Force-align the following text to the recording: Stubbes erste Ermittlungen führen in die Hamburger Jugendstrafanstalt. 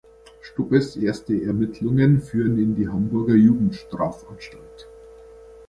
Stubbes 0.41 0.95
erste 0.95 1.39
Ermittlungen 1.43 2.21
führen 2.21 2.57
in 2.57 2.73
die 2.75 2.87
Hamburger 2.89 3.35
Jugendstrafanstalt. 3.35 4.89